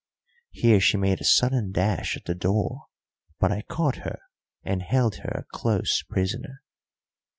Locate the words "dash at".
1.71-2.25